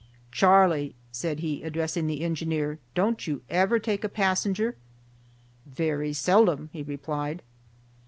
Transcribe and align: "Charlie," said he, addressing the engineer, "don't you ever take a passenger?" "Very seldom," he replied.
"Charlie," 0.31 0.95
said 1.11 1.41
he, 1.41 1.61
addressing 1.61 2.07
the 2.07 2.21
engineer, 2.21 2.79
"don't 2.95 3.27
you 3.27 3.43
ever 3.51 3.77
take 3.77 4.03
a 4.03 4.09
passenger?" 4.09 4.75
"Very 5.67 6.11
seldom," 6.11 6.71
he 6.73 6.81
replied. 6.81 7.43